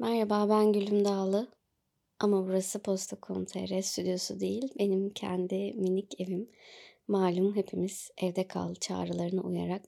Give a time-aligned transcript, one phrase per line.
[0.00, 1.48] Merhaba, ben Gülüm Dağlı
[2.18, 6.50] ama burası Posta.com.tr stüdyosu değil, benim kendi minik evim.
[7.08, 9.84] Malum hepimiz evde kal çağrılarına uyarak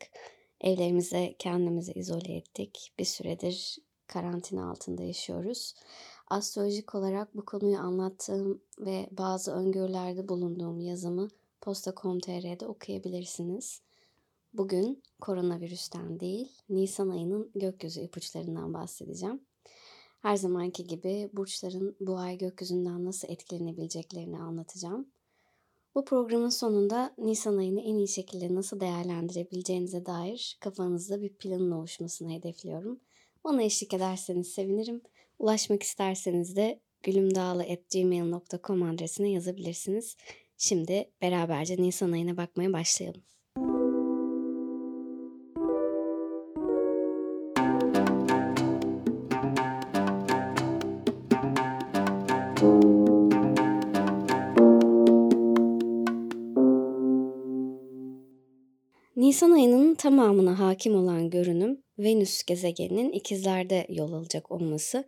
[0.61, 2.93] evlerimize kendimizi izole ettik.
[2.99, 5.75] Bir süredir karantina altında yaşıyoruz.
[6.27, 11.29] Astrolojik olarak bu konuyu anlattığım ve bazı öngörülerde bulunduğum yazımı
[11.61, 13.83] Posta.com.tr'de okuyabilirsiniz.
[14.53, 19.50] Bugün koronavirüsten değil, Nisan ayının gökyüzü ipuçlarından bahsedeceğim.
[20.21, 25.09] Her zamanki gibi burçların bu ay gökyüzünden nasıl etkilenebileceklerini anlatacağım.
[25.95, 32.33] Bu programın sonunda Nisan ayını en iyi şekilde nasıl değerlendirebileceğinize dair kafanızda bir planın oluşmasını
[32.33, 33.01] hedefliyorum.
[33.45, 35.03] Bana eşlik ederseniz sevinirim.
[35.39, 40.17] Ulaşmak isterseniz de gülümdağlı.gmail.com adresine yazabilirsiniz.
[40.57, 43.23] Şimdi beraberce Nisan ayına bakmaya başlayalım.
[59.31, 65.05] Nisan ayının tamamına hakim olan görünüm Venüs gezegeninin ikizlerde yol alacak olması.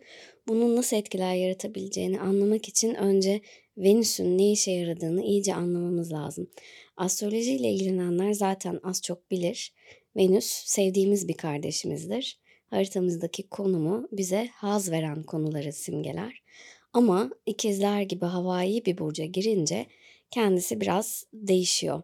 [0.47, 3.41] Bunun nasıl etkiler yaratabileceğini anlamak için önce
[3.77, 6.49] Venüs'ün ne işe yaradığını iyice anlamamız lazım.
[6.97, 9.73] Astroloji ile ilgilenenler zaten az çok bilir.
[10.15, 12.39] Venüs sevdiğimiz bir kardeşimizdir.
[12.67, 16.43] Haritamızdaki konumu bize haz veren konuları simgeler.
[16.93, 19.85] Ama ikizler gibi havai bir burca girince
[20.31, 22.03] kendisi biraz değişiyor.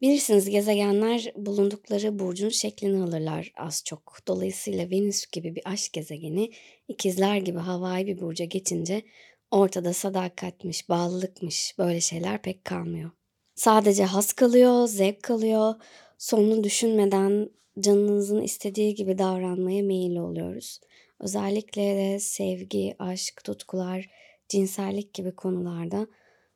[0.00, 4.18] Bilirsiniz gezegenler bulundukları burcun şeklini alırlar az çok.
[4.28, 6.50] Dolayısıyla Venüs gibi bir aşk gezegeni
[6.88, 9.02] ikizler gibi havai bir burca geçince
[9.50, 13.10] ortada sadakatmiş, bağlılıkmış böyle şeyler pek kalmıyor.
[13.54, 15.74] Sadece has kalıyor, zevk kalıyor.
[16.18, 20.80] Sonunu düşünmeden canınızın istediği gibi davranmaya meyilli oluyoruz.
[21.20, 24.10] Özellikle de sevgi, aşk, tutkular,
[24.48, 26.06] cinsellik gibi konularda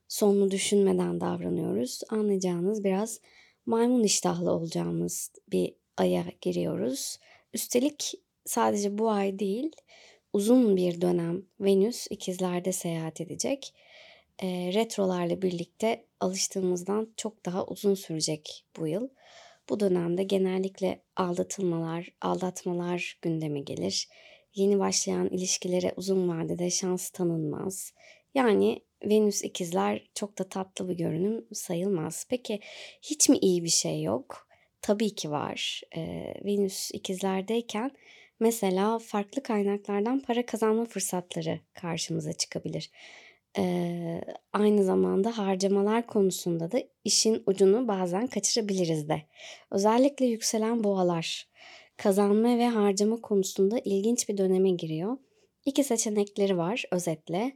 [0.08, 2.00] sonunu düşünmeden davranıyoruz.
[2.08, 3.20] Anlayacağınız biraz
[3.66, 7.18] maymun iştahlı olacağımız bir aya giriyoruz.
[7.54, 8.14] Üstelik
[8.44, 9.72] sadece bu ay değil,
[10.32, 13.74] uzun bir dönem Venüs ikizlerde seyahat edecek.
[14.42, 19.08] E, retrolarla birlikte alıştığımızdan çok daha uzun sürecek bu yıl.
[19.68, 24.08] Bu dönemde genellikle aldatılmalar, aldatmalar gündeme gelir.
[24.54, 27.92] Yeni başlayan ilişkilere uzun vadede şans tanınmaz.
[28.34, 32.26] Yani Venüs ikizler çok da tatlı bir görünüm sayılmaz.
[32.30, 32.60] Peki
[33.02, 34.48] hiç mi iyi bir şey yok?
[34.82, 35.82] Tabii ki var.
[35.96, 37.90] Ee, Venüs ikizlerdeyken
[38.40, 42.90] mesela farklı kaynaklardan para kazanma fırsatları karşımıza çıkabilir.
[43.58, 44.20] Ee,
[44.52, 49.22] aynı zamanda harcamalar konusunda da işin ucunu bazen kaçırabiliriz de.
[49.70, 51.48] Özellikle yükselen boğalar
[51.96, 55.16] kazanma ve harcama konusunda ilginç bir döneme giriyor.
[55.64, 57.52] İki seçenekleri var özetle.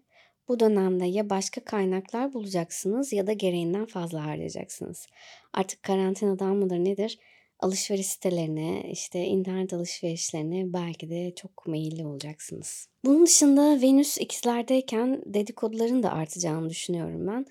[0.48, 5.06] Bu dönemde ya başka kaynaklar bulacaksınız ya da gereğinden fazla harcayacaksınız.
[5.52, 7.18] Artık karantinadan mıdır nedir?
[7.60, 12.88] Alışveriş sitelerine, işte internet alışverişlerine belki de çok meyilli olacaksınız.
[13.04, 17.46] Bunun dışında Venüs ikizlerdeyken dedikoduların da artacağını düşünüyorum ben.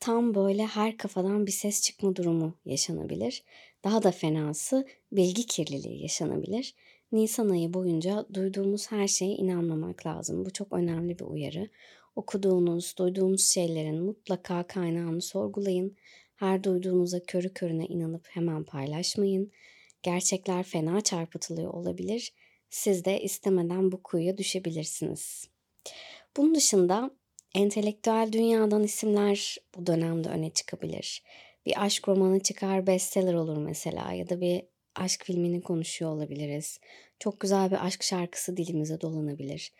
[0.00, 3.44] Tam böyle her kafadan bir ses çıkma durumu yaşanabilir.
[3.84, 6.74] Daha da fenası bilgi kirliliği yaşanabilir.
[7.12, 10.44] Nisan ayı boyunca duyduğumuz her şeye inanmamak lazım.
[10.44, 11.68] Bu çok önemli bir uyarı.
[12.16, 15.96] Okuduğunuz, duyduğunuz şeylerin mutlaka kaynağını sorgulayın.
[16.36, 19.52] Her duyduğunuza körü körüne inanıp hemen paylaşmayın.
[20.02, 22.32] Gerçekler fena çarpıtılıyor olabilir.
[22.70, 25.48] Siz de istemeden bu kuyuya düşebilirsiniz.
[26.36, 27.10] Bunun dışında
[27.54, 31.22] entelektüel dünyadan isimler bu dönemde öne çıkabilir.
[31.66, 34.62] Bir aşk romanı çıkar bestseller olur mesela ya da bir
[34.94, 36.80] aşk filmini konuşuyor olabiliriz.
[37.18, 39.72] Çok güzel bir aşk şarkısı dilimize dolanabilir.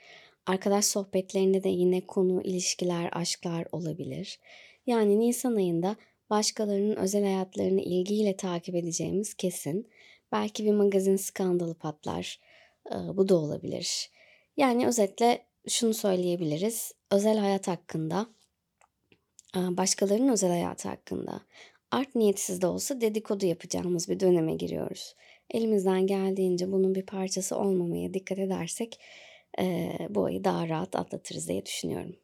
[0.46, 4.38] Arkadaş sohbetlerinde de yine konu ilişkiler, aşklar olabilir.
[4.86, 5.96] Yani Nisan ayında
[6.30, 9.90] başkalarının özel hayatlarını ilgiyle takip edeceğimiz kesin.
[10.32, 12.40] Belki bir magazin skandalı patlar.
[12.92, 14.10] Bu da olabilir.
[14.56, 16.92] Yani özetle şunu söyleyebiliriz.
[17.10, 18.26] Özel hayat hakkında,
[19.54, 21.40] başkalarının özel hayatı hakkında
[21.90, 25.14] art niyetsiz de olsa dedikodu yapacağımız bir döneme giriyoruz.
[25.50, 29.00] Elimizden geldiğince bunun bir parçası olmamaya dikkat edersek
[30.10, 32.16] bu ayı daha rahat atlatırız diye düşünüyorum.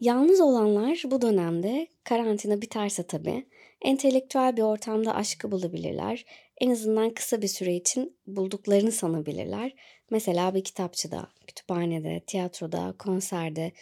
[0.00, 3.46] Yalnız olanlar bu dönemde karantina biterse tabii
[3.82, 6.24] entelektüel bir ortamda aşkı bulabilirler.
[6.60, 9.74] En azından kısa bir süre için bulduklarını sanabilirler.
[10.10, 13.72] Mesela bir kitapçıda, kütüphanede, tiyatroda, konserde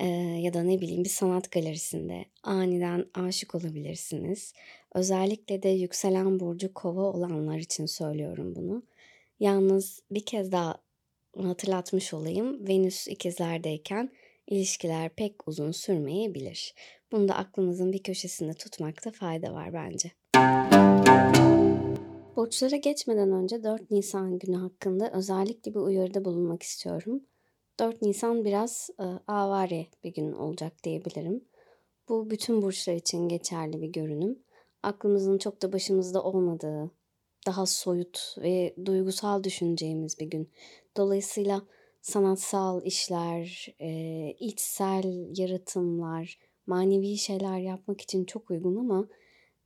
[0.00, 0.06] e,
[0.40, 4.52] ya da ne bileyim bir sanat galerisinde aniden aşık olabilirsiniz.
[4.94, 8.82] Özellikle de yükselen burcu kova olanlar için söylüyorum bunu.
[9.42, 10.74] Yalnız bir kez daha
[11.36, 12.68] hatırlatmış olayım.
[12.68, 14.10] Venüs ikizlerdeyken
[14.46, 16.74] ilişkiler pek uzun sürmeyebilir.
[17.12, 20.12] Bunu da aklımızın bir köşesinde tutmakta fayda var bence.
[22.36, 27.22] Burçlara geçmeden önce 4 Nisan günü hakkında özellikle bir uyarıda bulunmak istiyorum.
[27.80, 31.44] 4 Nisan biraz e, avari bir gün olacak diyebilirim.
[32.08, 34.38] Bu bütün burçlar için geçerli bir görünüm.
[34.82, 36.90] Aklımızın çok da başımızda olmadığı,
[37.46, 40.50] daha soyut ve duygusal düşüneceğimiz bir gün.
[40.96, 41.62] Dolayısıyla
[42.02, 49.08] sanatsal işler, e, içsel yaratımlar, manevi şeyler yapmak için çok uygun ama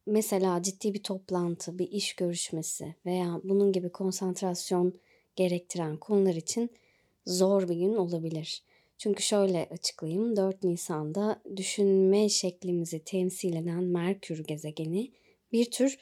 [0.06, 4.94] mesela ciddi bir toplantı, bir iş görüşmesi veya bunun gibi konsantrasyon
[5.36, 6.70] gerektiren konular için
[7.26, 8.62] zor bir gün olabilir.
[8.98, 10.36] Çünkü şöyle açıklayayım.
[10.36, 15.12] 4 Nisan'da düşünme şeklimizi temsil eden Merkür gezegeni
[15.52, 15.98] bir tür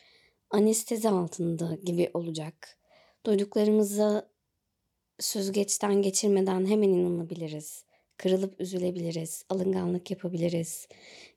[0.55, 2.79] anestezi altında gibi olacak.
[3.27, 4.29] Duyduklarımızı
[5.21, 7.85] süzgeçten geçirmeden hemen inanabiliriz.
[8.17, 10.89] Kırılıp üzülebiliriz, alınganlık yapabiliriz.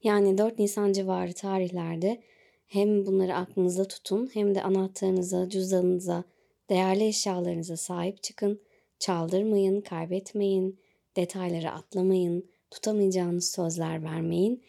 [0.03, 2.21] Yani 4 Nisan civarı tarihlerde
[2.67, 6.23] hem bunları aklınızda tutun hem de anahtarınıza, cüzdanınıza,
[6.69, 8.61] değerli eşyalarınıza sahip çıkın.
[8.99, 10.79] Çaldırmayın, kaybetmeyin,
[11.15, 14.63] detayları atlamayın, tutamayacağınız sözler vermeyin.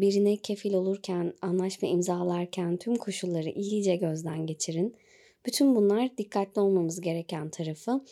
[0.00, 4.96] Birine kefil olurken, anlaşma imzalarken tüm koşulları iyice gözden geçirin.
[5.46, 8.04] Bütün bunlar dikkatli olmamız gereken tarafı.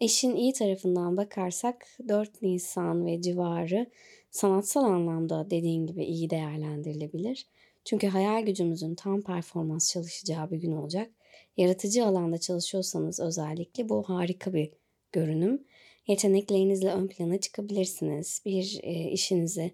[0.00, 3.86] Eşin iyi tarafından bakarsak 4 Nisan ve civarı
[4.30, 7.46] sanatsal anlamda dediğin gibi iyi değerlendirilebilir.
[7.84, 11.10] Çünkü hayal gücümüzün tam performans çalışacağı bir gün olacak.
[11.56, 14.70] Yaratıcı alanda çalışıyorsanız özellikle bu harika bir
[15.12, 15.64] görünüm.
[16.06, 18.42] Yeteneklerinizle ön plana çıkabilirsiniz.
[18.44, 19.72] Bir e, işinizi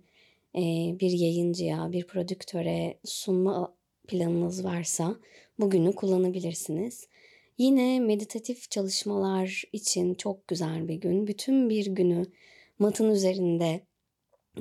[1.01, 3.75] bir yayıncıya, bir prodüktöre sunma
[4.09, 5.17] planınız varsa
[5.59, 7.09] bugünü kullanabilirsiniz.
[7.59, 11.27] Yine meditatif çalışmalar için çok güzel bir gün.
[11.27, 12.27] Bütün bir günü
[12.79, 13.81] matın üzerinde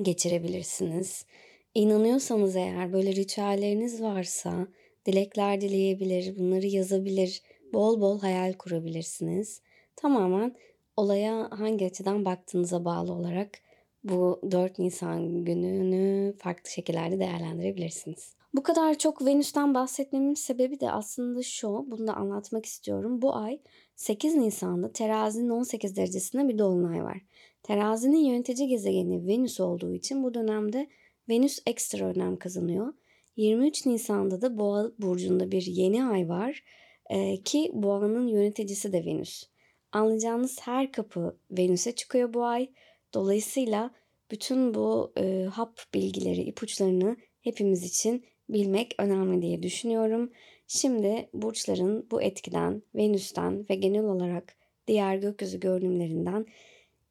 [0.02, 1.26] geçirebilirsiniz.
[1.74, 4.68] İnanıyorsanız eğer böyle ritüelleriniz varsa
[5.06, 7.42] dilekler dileyebilir, bunları yazabilir,
[7.72, 9.62] bol bol hayal kurabilirsiniz.
[9.96, 10.56] Tamamen
[10.96, 13.63] olaya hangi açıdan baktığınıza bağlı olarak
[14.04, 18.34] bu 4 Nisan gününü farklı şekillerde değerlendirebilirsiniz.
[18.54, 23.22] Bu kadar çok Venüs'ten bahsetmemin sebebi de aslında şu, bunu da anlatmak istiyorum.
[23.22, 23.60] Bu ay
[23.96, 27.20] 8 Nisan'da terazinin 18 derecesinde bir dolunay var.
[27.62, 30.88] Terazinin yönetici gezegeni Venüs olduğu için bu dönemde
[31.28, 32.94] Venüs ekstra önem kazanıyor.
[33.36, 36.62] 23 Nisan'da da Boğa burcunda bir yeni ay var
[37.10, 39.44] ee, ki Boğa'nın yöneticisi de Venüs.
[39.92, 42.70] Anlayacağınız her kapı Venüs'e çıkıyor bu ay.
[43.14, 43.90] Dolayısıyla
[44.30, 50.30] bütün bu e, hap bilgileri, ipuçlarını hepimiz için bilmek önemli diye düşünüyorum.
[50.66, 54.56] Şimdi burçların bu etkiden, Venüs'ten ve genel olarak
[54.86, 56.46] diğer gökyüzü görünümlerinden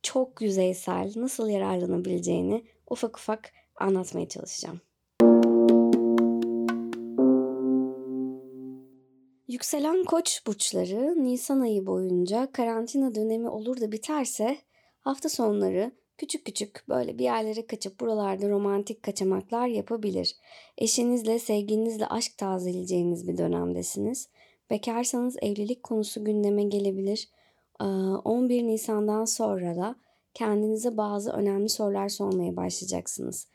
[0.04, 4.82] çok yüzeysel nasıl yararlanabileceğini ufak ufak anlatmaya çalışacağım.
[9.48, 14.58] Yükselen koç burçları Nisan ayı boyunca karantina dönemi olur da biterse
[15.04, 20.36] hafta sonları küçük küçük böyle bir yerlere kaçıp buralarda romantik kaçamaklar yapabilir.
[20.78, 24.30] Eşinizle, sevgilinizle aşk tazeleyeceğiniz bir dönemdesiniz.
[24.70, 27.30] Bekarsanız evlilik konusu gündeme gelebilir.
[27.80, 29.96] 11 Nisan'dan sonra da
[30.34, 33.48] kendinize bazı önemli sorular sormaya başlayacaksınız.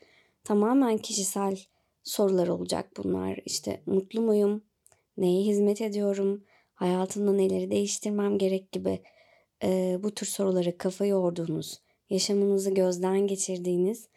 [0.43, 1.59] Tamamen kişisel
[2.03, 3.39] sorular olacak bunlar.
[3.45, 4.63] İşte mutlu muyum?
[5.17, 6.43] Neye hizmet ediyorum?
[6.73, 9.01] Hayatımda neleri değiştirmem gerek gibi
[9.63, 14.07] e, bu tür soruları kafa yorduğunuz, yaşamınızı gözden geçirdiğiniz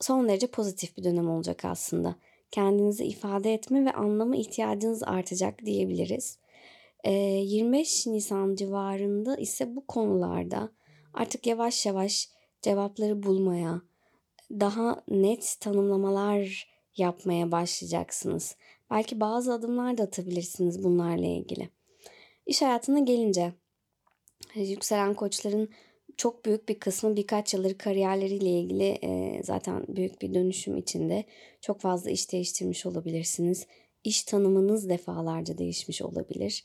[0.00, 2.16] son derece pozitif bir dönem olacak aslında.
[2.50, 6.38] Kendinizi ifade etme ve anlama ihtiyacınız artacak diyebiliriz.
[7.04, 10.72] E, 25 Nisan civarında ise bu konularda
[11.14, 12.28] artık yavaş yavaş
[12.62, 13.82] cevapları bulmaya,
[14.50, 18.56] daha net tanımlamalar yapmaya başlayacaksınız.
[18.90, 21.68] Belki bazı adımlar da atabilirsiniz bunlarla ilgili.
[22.46, 23.52] İş hayatına gelince
[24.54, 25.68] yükselen koçların
[26.16, 31.24] çok büyük bir kısmı birkaç yıldır kariyerleriyle ilgili e, zaten büyük bir dönüşüm içinde
[31.60, 33.66] çok fazla iş değiştirmiş olabilirsiniz.
[34.04, 36.64] İş tanımınız defalarca değişmiş olabilir.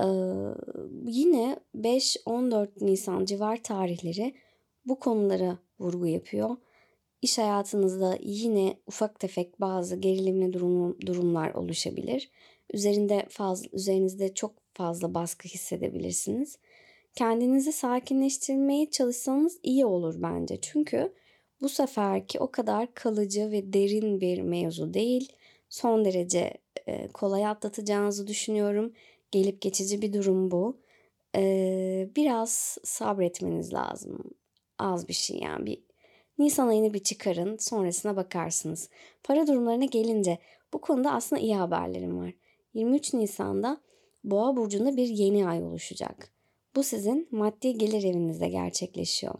[0.00, 0.04] Ee,
[1.06, 4.34] yine 5-14 Nisan civar tarihleri
[4.84, 6.56] bu konulara vurgu yapıyor.
[7.22, 12.30] İş hayatınızda yine ufak tefek bazı gerilimli durum, durumlar oluşabilir.
[12.72, 16.58] Üzerinde fazla, üzerinizde çok fazla baskı hissedebilirsiniz.
[17.18, 20.60] Kendinizi sakinleştirmeye çalışsanız iyi olur bence.
[20.60, 21.12] Çünkü
[21.62, 25.32] bu seferki o kadar kalıcı ve derin bir mevzu değil.
[25.68, 26.54] Son derece
[26.86, 28.92] e, kolay atlatacağınızı düşünüyorum.
[29.30, 30.80] Gelip geçici bir durum bu.
[31.36, 34.18] Ee, biraz sabretmeniz lazım.
[34.78, 35.82] Az bir şey yani bir
[36.38, 38.90] Nisan ayını bir çıkarın sonrasına bakarsınız.
[39.22, 40.38] Para durumlarına gelince
[40.72, 42.32] bu konuda aslında iyi haberlerim var.
[42.74, 43.80] 23 Nisan'da
[44.24, 46.37] Boğa burcunda bir yeni ay oluşacak.
[46.78, 49.34] Bu sizin maddi gelir evinizde gerçekleşiyor.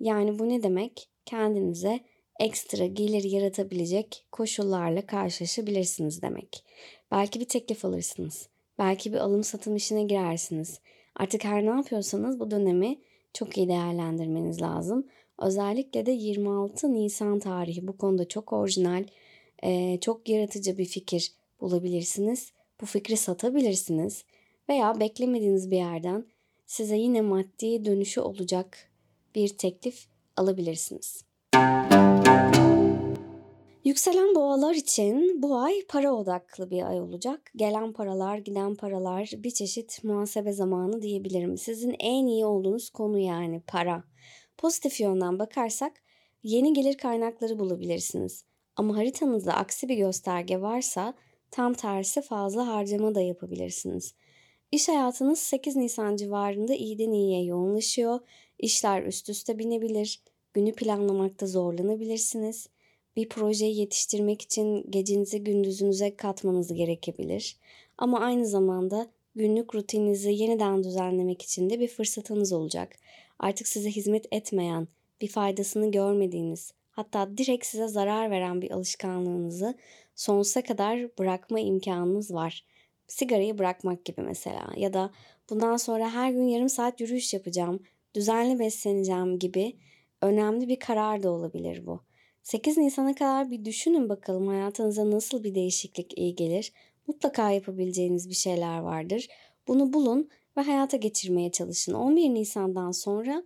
[0.00, 1.08] Yani bu ne demek?
[1.26, 2.00] Kendinize
[2.40, 6.64] ekstra gelir yaratabilecek koşullarla karşılaşabilirsiniz demek.
[7.10, 8.48] Belki bir teklif alırsınız.
[8.78, 10.80] Belki bir alım satım işine girersiniz.
[11.16, 12.98] Artık her ne yapıyorsanız bu dönemi
[13.34, 15.06] çok iyi değerlendirmeniz lazım.
[15.38, 19.04] Özellikle de 26 Nisan tarihi bu konuda çok orijinal,
[20.00, 22.52] çok yaratıcı bir fikir bulabilirsiniz.
[22.80, 24.24] Bu fikri satabilirsiniz
[24.68, 26.33] veya beklemediğiniz bir yerden
[26.66, 28.90] size yine maddi dönüşü olacak
[29.34, 30.06] bir teklif
[30.36, 31.24] alabilirsiniz.
[33.84, 37.50] Yükselen boğalar için bu ay para odaklı bir ay olacak.
[37.56, 41.58] Gelen paralar, giden paralar bir çeşit muhasebe zamanı diyebilirim.
[41.58, 44.04] Sizin en iyi olduğunuz konu yani para.
[44.58, 45.92] Pozitif yönden bakarsak
[46.42, 48.44] yeni gelir kaynakları bulabilirsiniz.
[48.76, 51.14] Ama haritanızda aksi bir gösterge varsa
[51.50, 54.14] tam tersi fazla harcama da yapabilirsiniz.
[54.74, 58.20] İş hayatınız 8 Nisan civarında iyiden iyiye yoğunlaşıyor.
[58.58, 60.20] İşler üst üste binebilir.
[60.54, 62.68] Günü planlamakta zorlanabilirsiniz.
[63.16, 67.56] Bir projeyi yetiştirmek için gecenizi gündüzünüze katmanız gerekebilir.
[67.98, 72.96] Ama aynı zamanda günlük rutininizi yeniden düzenlemek için de bir fırsatınız olacak.
[73.38, 74.88] Artık size hizmet etmeyen,
[75.20, 79.74] bir faydasını görmediğiniz, hatta direkt size zarar veren bir alışkanlığınızı
[80.14, 82.64] sonsuza kadar bırakma imkanınız var.
[83.06, 85.10] Sigarayı bırakmak gibi mesela ya da
[85.50, 87.80] bundan sonra her gün yarım saat yürüyüş yapacağım,
[88.14, 89.76] düzenli besleneceğim gibi
[90.22, 92.00] önemli bir karar da olabilir bu.
[92.42, 96.72] 8 Nisan'a kadar bir düşünün bakalım hayatınıza nasıl bir değişiklik iyi gelir.
[97.06, 99.28] Mutlaka yapabileceğiniz bir şeyler vardır.
[99.68, 101.94] Bunu bulun ve hayata geçirmeye çalışın.
[101.94, 103.42] 11 Nisan'dan sonra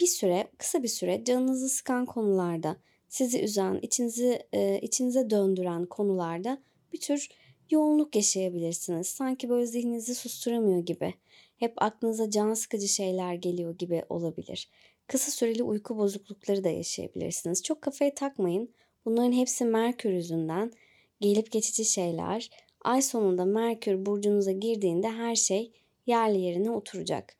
[0.00, 2.76] bir süre, kısa bir süre canınızı sıkan konularda,
[3.08, 4.42] sizi üzen, içinizi
[4.82, 6.58] içinize döndüren konularda
[6.92, 7.28] bir tür
[7.72, 9.06] yoğunluk yaşayabilirsiniz.
[9.06, 11.14] Sanki böyle zihninizi susturamıyor gibi.
[11.56, 14.68] Hep aklınıza can sıkıcı şeyler geliyor gibi olabilir.
[15.06, 17.62] Kısa süreli uyku bozuklukları da yaşayabilirsiniz.
[17.62, 18.70] Çok kafaya takmayın.
[19.04, 20.72] Bunların hepsi Merkür yüzünden
[21.20, 22.50] gelip geçici şeyler.
[22.84, 25.72] Ay sonunda Merkür burcunuza girdiğinde her şey
[26.06, 27.36] yerli yerine oturacak.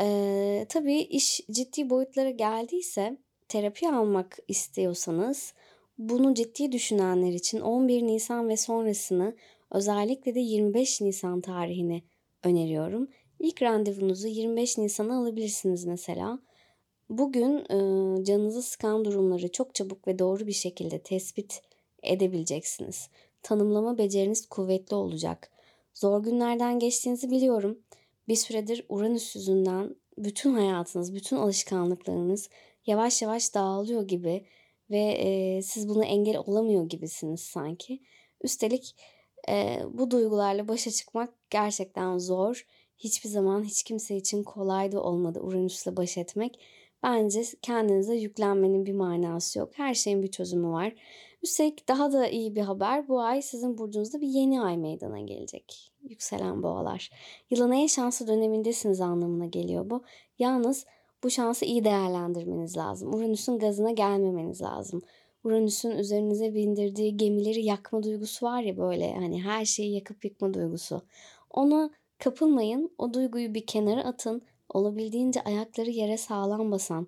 [0.00, 5.54] Ee, tabii iş ciddi boyutlara geldiyse terapi almak istiyorsanız
[6.00, 9.36] bunu ciddi düşünenler için 11 Nisan ve sonrasını
[9.70, 12.02] özellikle de 25 Nisan tarihini
[12.44, 13.08] öneriyorum.
[13.38, 16.38] İlk randevunuzu 25 Nisan'a alabilirsiniz mesela.
[17.10, 21.62] Bugün e, canınızı sıkan durumları çok çabuk ve doğru bir şekilde tespit
[22.02, 23.08] edebileceksiniz.
[23.42, 25.50] Tanımlama beceriniz kuvvetli olacak.
[25.94, 27.78] Zor günlerden geçtiğinizi biliyorum.
[28.28, 32.48] Bir süredir Uranüs yüzünden bütün hayatınız, bütün alışkanlıklarınız
[32.86, 34.44] yavaş yavaş dağılıyor gibi
[34.90, 38.00] ve e, siz bunu engel olamıyor gibisiniz sanki.
[38.42, 38.96] Üstelik
[39.48, 42.66] e, bu duygularla başa çıkmak gerçekten zor.
[42.98, 46.60] Hiçbir zaman hiç kimse için kolay da olmadı Uranüs'le baş etmek.
[47.02, 49.70] Bence kendinize yüklenmenin bir manası yok.
[49.74, 50.94] Her şeyin bir çözümü var.
[51.42, 55.92] Üstelik daha da iyi bir haber bu ay sizin burcunuzda bir yeni ay meydana gelecek.
[56.02, 57.10] Yükselen boğalar.
[57.50, 60.02] Yılın en şanslı dönemindesiniz anlamına geliyor bu.
[60.38, 60.86] Yalnız
[61.24, 63.14] bu şansı iyi değerlendirmeniz lazım.
[63.14, 65.02] Uranüs'ün gazına gelmemeniz lazım.
[65.44, 71.02] Uranüs'ün üzerinize bindirdiği gemileri yakma duygusu var ya böyle hani her şeyi yakıp yıkma duygusu.
[71.50, 72.90] Ona kapılmayın.
[72.98, 74.42] O duyguyu bir kenara atın.
[74.68, 77.06] Olabildiğince ayakları yere sağlam basan,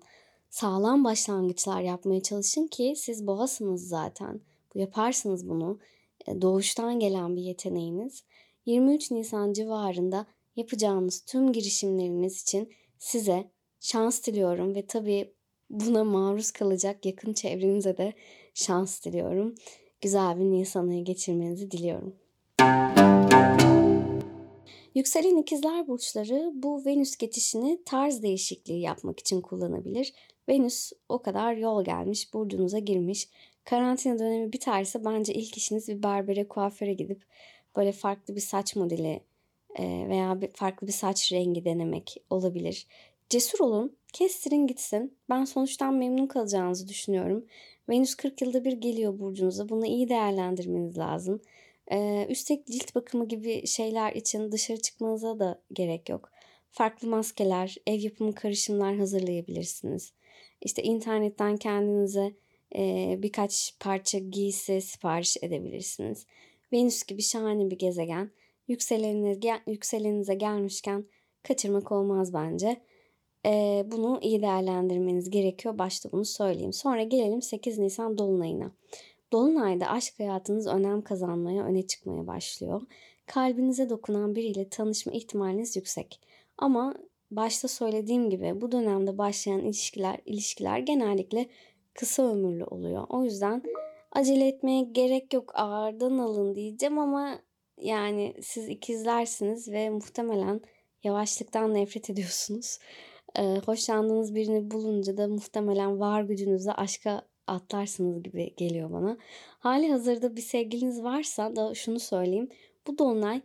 [0.49, 4.41] sağlam başlangıçlar yapmaya çalışın ki siz boğasınız zaten.
[4.75, 5.79] Bu yaparsınız bunu.
[6.27, 8.23] E, doğuştan gelen bir yeteneğiniz.
[8.65, 13.51] 23 Nisan civarında yapacağınız tüm girişimleriniz için size
[13.83, 15.33] şans diliyorum ve tabii
[15.69, 18.13] buna maruz kalacak yakın çevrenize de
[18.53, 19.55] şans diliyorum.
[20.01, 22.15] Güzel bir Nisan ayı geçirmenizi diliyorum.
[24.95, 30.13] Yükselen ikizler burçları bu Venüs geçişini tarz değişikliği yapmak için kullanabilir.
[30.49, 33.29] Venüs o kadar yol gelmiş, burcunuza girmiş.
[33.63, 37.23] Karantina dönemi biterse bence ilk işiniz bir berbere, kuaföre gidip
[37.75, 39.21] böyle farklı bir saç modeli
[39.79, 42.87] veya bir farklı bir saç rengi denemek olabilir.
[43.29, 45.17] Cesur olun, kestirin gitsin.
[45.29, 47.45] Ben sonuçtan memnun kalacağınızı düşünüyorum.
[47.89, 49.69] Venüs 40 yılda bir geliyor burcunuza.
[49.69, 51.41] Bunu iyi değerlendirmeniz lazım.
[51.91, 56.31] Ee, üstelik cilt bakımı gibi şeyler için dışarı çıkmanıza da gerek yok.
[56.71, 60.13] Farklı maskeler, ev yapımı karışımlar hazırlayabilirsiniz.
[60.61, 62.33] İşte internetten kendinize
[62.75, 66.25] e, birkaç parça giysi sipariş edebilirsiniz.
[66.73, 68.31] Venüs gibi şahane bir gezegen.
[68.67, 71.05] Yükseleninize, yükselenize gelmişken
[71.43, 72.81] kaçırmak olmaz bence.
[73.45, 75.77] Ee, bunu iyi değerlendirmeniz gerekiyor.
[75.77, 76.73] Başta bunu söyleyeyim.
[76.73, 78.71] Sonra gelelim 8 Nisan Dolunay'ına.
[79.31, 82.81] Dolunay'da aşk hayatınız önem kazanmaya, öne çıkmaya başlıyor.
[83.25, 86.19] Kalbinize dokunan biriyle tanışma ihtimaliniz yüksek.
[86.57, 86.93] Ama
[87.31, 91.49] başta söylediğim gibi bu dönemde başlayan ilişkiler ilişkiler genellikle
[91.93, 93.05] kısa ömürlü oluyor.
[93.09, 93.63] O yüzden
[94.11, 97.39] acele etmeye gerek yok ağırdan alın diyeceğim ama
[97.77, 100.61] yani siz ikizlersiniz ve muhtemelen
[101.03, 102.79] yavaşlıktan nefret ediyorsunuz.
[103.37, 109.17] Ee, hoşlandığınız birini bulunca da muhtemelen var gücünüzle aşka atlarsınız gibi geliyor bana.
[109.59, 112.49] Hali hazırda bir sevgiliniz varsa da şunu söyleyeyim.
[112.87, 113.41] Bu dolunay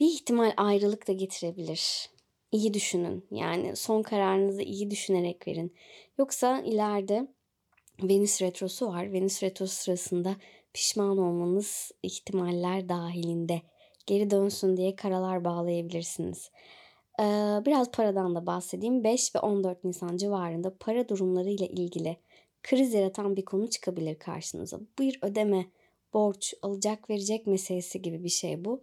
[0.00, 2.10] bir ihtimal ayrılık da getirebilir.
[2.52, 3.26] İyi düşünün.
[3.30, 5.74] Yani son kararınızı iyi düşünerek verin.
[6.18, 7.28] Yoksa ileride
[8.02, 9.12] Venüs retrosu var.
[9.12, 10.36] Venüs retrosu sırasında
[10.72, 13.62] pişman olmanız ihtimaller dahilinde.
[14.06, 16.50] Geri dönsün diye karalar bağlayabilirsiniz.
[17.66, 19.04] Biraz paradan da bahsedeyim.
[19.04, 22.16] 5 ve 14 Nisan civarında para durumları ile ilgili
[22.62, 24.80] kriz yaratan bir konu çıkabilir karşınıza.
[24.98, 25.66] Bir ödeme,
[26.14, 28.80] borç, alacak verecek meselesi gibi bir şey bu.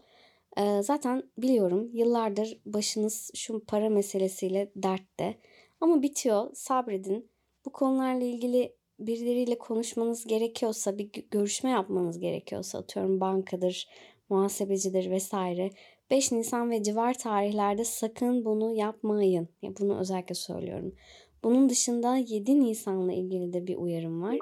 [0.82, 5.38] Zaten biliyorum yıllardır başınız şu para meselesiyle dertte.
[5.82, 7.30] Ama bitiyor, sabredin.
[7.66, 13.88] Bu konularla ilgili birileriyle konuşmanız gerekiyorsa, bir görüşme yapmanız gerekiyorsa, atıyorum bankadır,
[14.30, 15.72] muhasebecidir vesaire.
[16.10, 19.50] 5 Nisan ve civar tarihlerde sakın bunu yapmayın.
[19.80, 20.96] Bunu özellikle söylüyorum.
[21.44, 24.38] Bunun dışında 7 Nisan'la ilgili de bir uyarım var.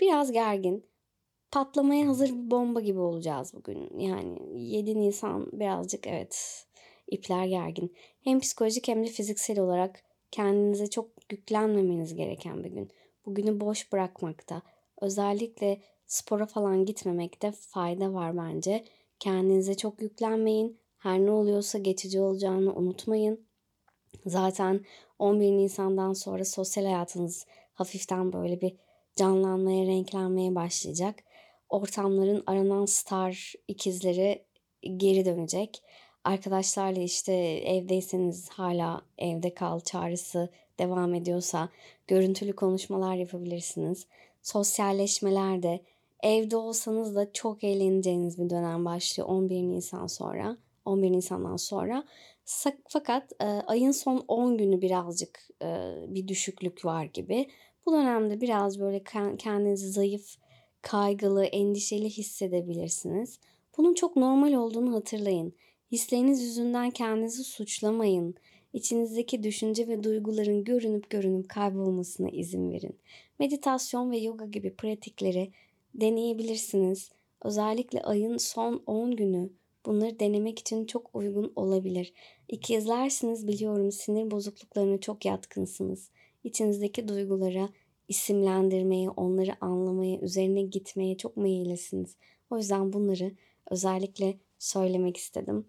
[0.00, 0.84] Biraz gergin.
[1.52, 3.98] Patlamaya hazır bir bomba gibi olacağız bugün.
[3.98, 6.64] Yani 7 Nisan birazcık evet
[7.08, 7.94] ipler gergin.
[8.24, 12.90] Hem psikolojik hem de fiziksel olarak kendinize çok yüklenmemeniz gereken bir gün.
[13.26, 14.62] Bugünü boş bırakmakta,
[15.00, 18.84] özellikle spora falan gitmemekte fayda var bence.
[19.18, 20.80] Kendinize çok yüklenmeyin.
[20.98, 23.46] Her ne oluyorsa geçici olacağını unutmayın.
[24.26, 24.84] Zaten
[25.18, 28.76] 11 Nisan'dan sonra sosyal hayatınız hafiften böyle bir
[29.16, 31.14] canlanmaya, renklenmeye başlayacak.
[31.68, 34.44] Ortamların aranan star ikizleri
[34.96, 35.82] geri dönecek.
[36.24, 37.32] Arkadaşlarla işte
[37.64, 41.68] evdeyseniz hala evde kal çağrısı devam ediyorsa
[42.06, 44.06] görüntülü konuşmalar yapabilirsiniz.
[44.42, 45.80] Sosyalleşmeler de
[46.22, 50.56] evde olsanız da çok eğleneceğiniz bir dönem başlıyor 11 Nisan sonra.
[50.88, 52.04] 11 Nisan'dan sonra.
[52.88, 57.48] Fakat e, ayın son 10 günü birazcık e, bir düşüklük var gibi.
[57.86, 59.02] Bu dönemde biraz böyle
[59.38, 60.36] kendinizi zayıf,
[60.82, 63.38] kaygılı, endişeli hissedebilirsiniz.
[63.78, 65.52] Bunun çok normal olduğunu hatırlayın.
[65.92, 68.34] Hisleriniz yüzünden kendinizi suçlamayın.
[68.72, 72.98] İçinizdeki düşünce ve duyguların görünüp görünüp kaybolmasına izin verin.
[73.38, 75.52] Meditasyon ve yoga gibi pratikleri
[75.94, 77.10] deneyebilirsiniz.
[77.44, 79.50] Özellikle ayın son 10 günü
[79.88, 82.12] bunları denemek için çok uygun olabilir.
[82.48, 86.10] İkizlersiniz biliyorum sinir bozukluklarına çok yatkınsınız.
[86.44, 87.68] İçinizdeki duygulara
[88.08, 92.16] isimlendirmeye, onları anlamaya, üzerine gitmeye çok meyillisiniz.
[92.50, 93.32] O yüzden bunları
[93.70, 95.66] özellikle söylemek istedim.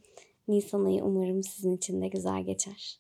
[0.48, 3.00] Nisan ayı umarım sizin için de güzel geçer.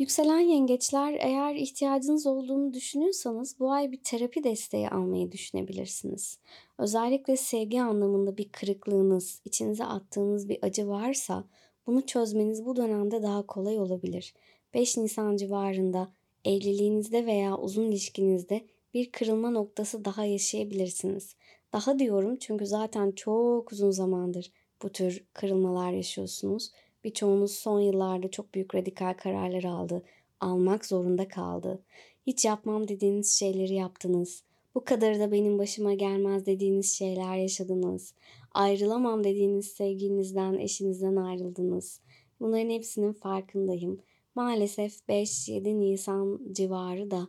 [0.00, 6.38] Yükselen yengeçler eğer ihtiyacınız olduğunu düşünüyorsanız bu ay bir terapi desteği almayı düşünebilirsiniz.
[6.78, 11.44] Özellikle sevgi anlamında bir kırıklığınız, içinize attığınız bir acı varsa
[11.86, 14.34] bunu çözmeniz bu dönemde daha kolay olabilir.
[14.74, 16.12] 5 Nisan civarında
[16.44, 21.36] evliliğinizde veya uzun ilişkinizde bir kırılma noktası daha yaşayabilirsiniz.
[21.72, 26.70] Daha diyorum çünkü zaten çok uzun zamandır bu tür kırılmalar yaşıyorsunuz.
[27.04, 30.02] Birçoğunuz son yıllarda çok büyük radikal kararlar aldı,
[30.40, 31.82] almak zorunda kaldı.
[32.26, 34.42] Hiç yapmam dediğiniz şeyleri yaptınız.
[34.74, 38.14] Bu kadar da benim başıma gelmez dediğiniz şeyler yaşadınız.
[38.52, 42.00] Ayrılamam dediğiniz sevgilinizden, eşinizden ayrıldınız.
[42.40, 44.00] Bunların hepsinin farkındayım.
[44.34, 47.28] Maalesef 5-7 Nisan civarı da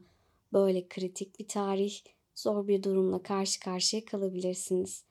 [0.54, 2.00] böyle kritik bir tarih,
[2.36, 5.06] zor bir durumla karşı karşıya kalabilirsiniz.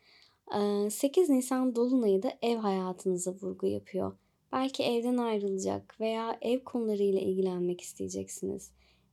[0.91, 4.13] 8 Nisan Dolunay'ı da ev hayatınıza vurgu yapıyor.
[4.53, 8.71] Belki evden ayrılacak veya ev konularıyla ilgilenmek isteyeceksiniz.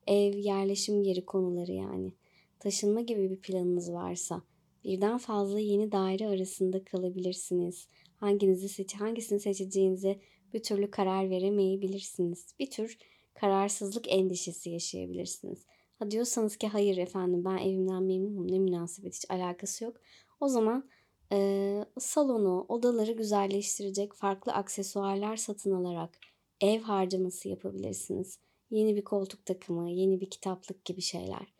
[0.08, 2.13] Ev, yerleşim yeri konuları yani.
[2.60, 4.41] Taşınma gibi bir planınız varsa
[4.84, 7.88] birden fazla yeni daire arasında kalabilirsiniz.
[8.15, 10.19] Hanginizi seç hangisini seçeceğinize
[10.54, 12.45] bir türlü karar veremeyebilirsiniz.
[12.60, 12.97] Bir tür
[13.34, 15.65] kararsızlık endişesi yaşayabilirsiniz.
[16.00, 19.97] Ha diyorsanız ki hayır efendim ben evimden memnunum ne münasebet hiç alakası yok.
[20.39, 20.89] O zaman
[21.31, 26.19] e, salonu, odaları güzelleştirecek farklı aksesuarlar satın alarak
[26.61, 28.39] ev harcaması yapabilirsiniz.
[28.69, 31.53] Yeni bir koltuk takımı, yeni bir kitaplık gibi şeyler.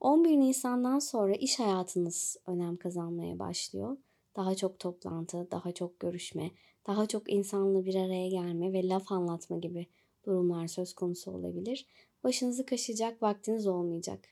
[0.00, 3.96] 11 Nisan'dan sonra iş hayatınız önem kazanmaya başlıyor.
[4.36, 6.50] Daha çok toplantı, daha çok görüşme,
[6.86, 9.86] daha çok insanla bir araya gelme ve laf anlatma gibi
[10.24, 11.86] durumlar söz konusu olabilir.
[12.24, 14.28] Başınızı kaşıyacak vaktiniz olmayacak.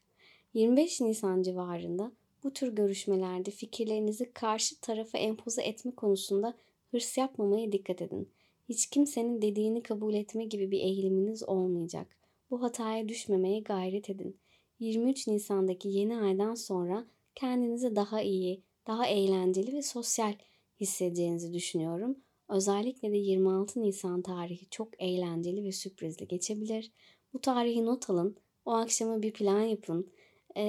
[0.55, 2.13] 25 Nisan civarında
[2.45, 6.55] bu tür görüşmelerde fikirlerinizi karşı tarafa empoze etme konusunda
[6.91, 8.29] hırs yapmamaya dikkat edin.
[8.69, 12.17] Hiç kimsenin dediğini kabul etme gibi bir eğiliminiz olmayacak.
[12.51, 14.37] Bu hataya düşmemeye gayret edin.
[14.79, 20.35] 23 Nisan'daki yeni aydan sonra kendinizi daha iyi, daha eğlenceli ve sosyal
[20.81, 22.19] hissedeceğinizi düşünüyorum.
[22.49, 26.93] Özellikle de 26 Nisan tarihi çok eğlenceli ve sürprizli geçebilir.
[27.33, 28.37] Bu tarihi not alın.
[28.65, 30.11] O akşama bir plan yapın.
[30.57, 30.63] Ee,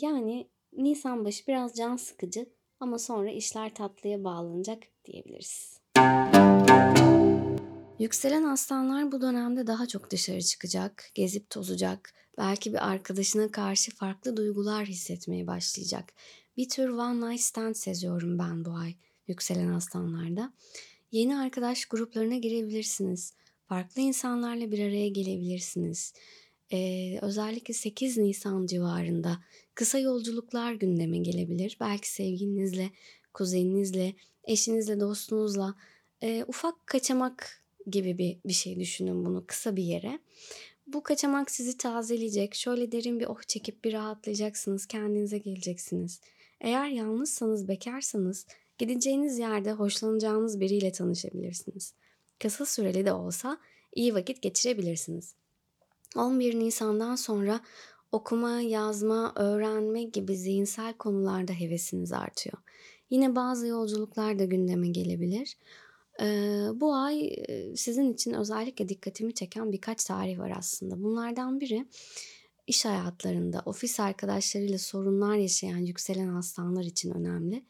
[0.00, 2.46] yani Nisan başı biraz can sıkıcı
[2.80, 5.80] ama sonra işler tatlıya bağlanacak diyebiliriz.
[7.98, 14.36] Yükselen aslanlar bu dönemde daha çok dışarı çıkacak, gezip tozacak, belki bir arkadaşına karşı farklı
[14.36, 16.12] duygular hissetmeye başlayacak.
[16.56, 18.94] Bir tür one night stand seziyorum ben bu ay
[19.26, 20.52] yükselen aslanlarda.
[21.12, 23.34] Yeni arkadaş gruplarına girebilirsiniz.
[23.68, 26.12] Farklı insanlarla bir araya gelebilirsiniz.
[26.72, 29.38] Ee, özellikle 8 Nisan civarında
[29.74, 31.76] kısa yolculuklar gündeme gelebilir.
[31.80, 32.90] Belki sevgilinizle,
[33.34, 35.74] kuzeninizle, eşinizle, dostunuzla
[36.22, 40.18] e, ufak kaçamak gibi bir, bir şey düşünün bunu kısa bir yere.
[40.86, 42.54] Bu kaçamak sizi tazeleyecek.
[42.54, 44.86] Şöyle derin bir oh çekip bir rahatlayacaksınız.
[44.86, 46.20] Kendinize geleceksiniz.
[46.60, 48.46] Eğer yalnızsanız, bekarsanız
[48.78, 51.94] gideceğiniz yerde hoşlanacağınız biriyle tanışabilirsiniz.
[52.38, 53.58] Kısa süreli de olsa
[53.94, 55.34] iyi vakit geçirebilirsiniz.
[56.16, 57.60] 11 Nisan'dan sonra
[58.12, 62.58] okuma, yazma, öğrenme gibi zihinsel konularda hevesiniz artıyor.
[63.10, 65.58] Yine bazı yolculuklar da gündeme gelebilir.
[66.80, 67.30] Bu ay
[67.76, 71.02] sizin için özellikle dikkatimi çeken birkaç tarih var aslında.
[71.02, 71.86] Bunlardan biri
[72.66, 77.64] iş hayatlarında ofis arkadaşlarıyla sorunlar yaşayan yükselen aslanlar için önemli.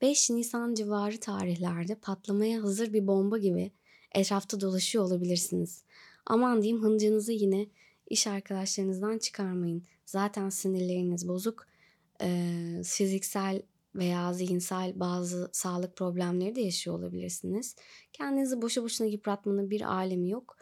[0.00, 3.72] 5 Nisan civarı tarihlerde patlamaya hazır bir bomba gibi
[4.14, 5.82] etrafta dolaşıyor olabilirsiniz.
[6.26, 7.66] Aman diyeyim hıncınızı yine
[8.06, 9.82] iş arkadaşlarınızdan çıkarmayın.
[10.06, 11.66] Zaten sinirleriniz bozuk.
[12.22, 13.62] Ee, fiziksel
[13.94, 17.76] veya zihinsel bazı sağlık problemleri de yaşıyor olabilirsiniz.
[18.12, 20.56] Kendinizi boşu boşuna yıpratmanın bir alemi yok.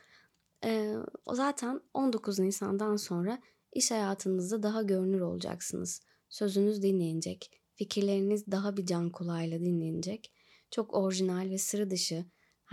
[0.64, 0.94] Ee,
[1.32, 3.38] zaten 19 Nisan'dan sonra
[3.72, 6.00] iş hayatınızda daha görünür olacaksınız.
[6.28, 7.50] Sözünüz dinlenecek.
[7.74, 10.32] Fikirleriniz daha bir can kulağıyla dinlenecek.
[10.70, 12.24] Çok orijinal ve sıra dışı,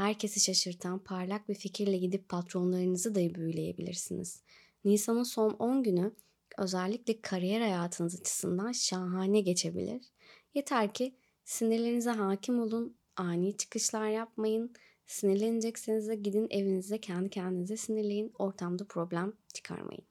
[0.02, 4.42] herkesi şaşırtan parlak bir fikirle gidip patronlarınızı da büyüleyebilirsiniz.
[4.86, 6.12] Nisan'ın son 10 günü
[6.58, 10.02] özellikle kariyer hayatınız açısından şahane geçebilir.
[10.54, 14.74] Yeter ki sinirlerinize hakim olun, ani çıkışlar yapmayın.
[15.06, 18.34] Sinirlenecekseniz de gidin evinize kendi kendinize sinirleyin.
[18.40, 20.06] Ortamda problem çıkarmayın.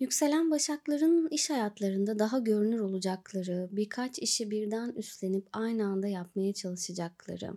[0.00, 7.52] Yükselen başakların iş hayatlarında daha görünür olacakları, birkaç işi birden üstlenip aynı anda yapmaya çalışacakları,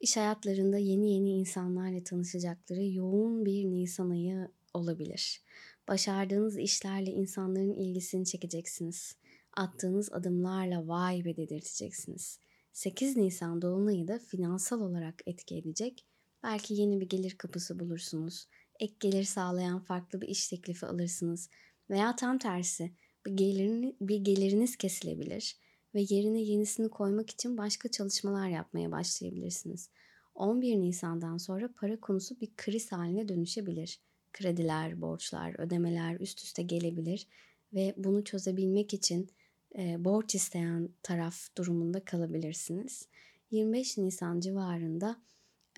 [0.00, 5.42] iş hayatlarında yeni yeni insanlarla tanışacakları yoğun bir Nisan ayı olabilir.
[5.88, 9.16] Başardığınız işlerle insanların ilgisini çekeceksiniz.
[9.56, 12.38] Attığınız adımlarla vay be dedirteceksiniz.
[12.72, 16.04] 8 Nisan Dolunay'ı da finansal olarak etki edecek.
[16.42, 18.46] Belki yeni bir gelir kapısı bulursunuz.
[18.80, 21.50] Ek gelir sağlayan farklı bir iş teklifi alırsınız.
[21.90, 22.92] Veya tam tersi
[23.26, 25.56] bir, gelirini, bir geliriniz kesilebilir
[25.94, 29.90] ve yerine yenisini koymak için başka çalışmalar yapmaya başlayabilirsiniz.
[30.34, 34.00] 11 Nisan'dan sonra para konusu bir kriz haline dönüşebilir
[34.34, 37.26] krediler, borçlar, ödemeler üst üste gelebilir
[37.74, 39.30] ve bunu çözebilmek için
[39.78, 43.08] e, borç isteyen taraf durumunda kalabilirsiniz.
[43.50, 45.22] 25 Nisan civarında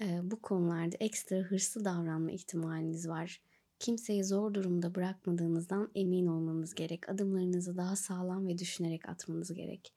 [0.01, 3.41] e, bu konularda ekstra hırslı davranma ihtimaliniz var.
[3.79, 7.09] Kimseyi zor durumda bırakmadığınızdan emin olmanız gerek.
[7.09, 9.93] Adımlarınızı daha sağlam ve düşünerek atmanız gerek.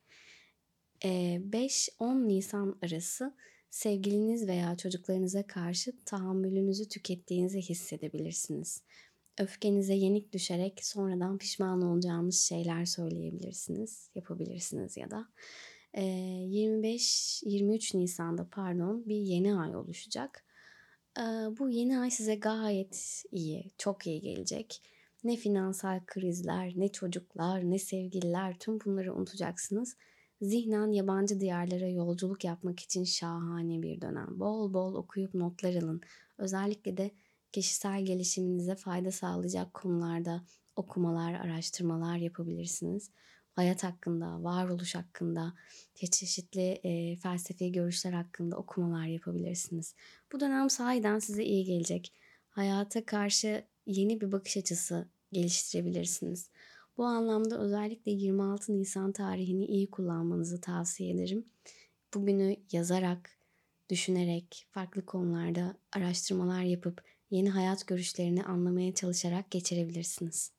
[1.03, 3.33] E, 5-10 Nisan arası
[3.69, 8.83] sevgiliniz veya çocuklarınıza karşı tahammülünüzü tükettiğinizi hissedebilirsiniz.
[9.37, 15.27] Öfkenize yenik düşerek sonradan pişman olacağınız şeyler söyleyebilirsiniz, yapabilirsiniz ya da
[15.93, 20.45] 25-23 Nisan'da pardon bir yeni ay oluşacak.
[21.59, 24.81] Bu yeni ay size gayet iyi, çok iyi gelecek.
[25.23, 29.95] Ne finansal krizler, ne çocuklar, ne sevgililer tüm bunları unutacaksınız
[30.41, 34.39] Zihnen yabancı diyarlara yolculuk yapmak için şahane bir dönem.
[34.39, 36.01] Bol bol okuyup notlar alın.
[36.37, 37.11] Özellikle de
[37.51, 40.43] kişisel gelişiminize fayda sağlayacak konularda
[40.75, 43.11] okumalar, araştırmalar yapabilirsiniz.
[43.59, 45.53] Hayat hakkında, varoluş hakkında,
[45.95, 49.95] çeşitli e, felsefi görüşler hakkında okumalar yapabilirsiniz.
[50.31, 52.13] Bu dönem sahiden size iyi gelecek.
[52.49, 56.49] Hayata karşı yeni bir bakış açısı geliştirebilirsiniz.
[56.97, 61.45] Bu anlamda özellikle 26 Nisan tarihini iyi kullanmanızı tavsiye ederim.
[62.13, 63.37] bugünü yazarak,
[63.89, 70.51] düşünerek, farklı konularda araştırmalar yapıp yeni hayat görüşlerini anlamaya çalışarak geçirebilirsiniz.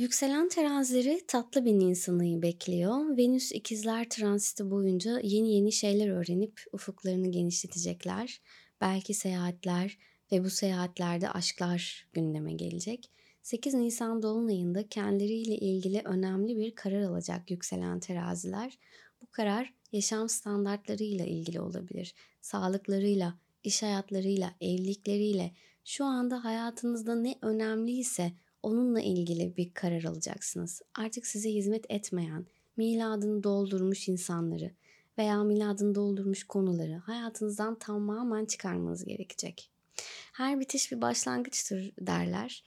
[0.00, 3.16] Yükselen terazileri tatlı bir Nisan'ı bekliyor.
[3.16, 8.40] Venüs ikizler transiti boyunca yeni yeni şeyler öğrenip ufuklarını genişletecekler.
[8.80, 9.98] Belki seyahatler
[10.32, 13.10] ve bu seyahatlerde aşklar gündeme gelecek.
[13.42, 18.78] 8 Nisan Dolunay'ında kendileriyle ilgili önemli bir karar alacak yükselen teraziler.
[19.22, 22.14] Bu karar yaşam standartlarıyla ilgili olabilir.
[22.40, 25.52] Sağlıklarıyla, iş hayatlarıyla, evlilikleriyle,
[25.84, 28.32] şu anda hayatınızda ne önemliyse
[28.62, 30.82] onunla ilgili bir karar alacaksınız.
[30.94, 32.46] Artık size hizmet etmeyen,
[32.76, 34.70] miladını doldurmuş insanları
[35.18, 39.70] veya miladını doldurmuş konuları hayatınızdan tamamen çıkarmanız gerekecek.
[40.32, 42.64] Her bitiş bir başlangıçtır derler.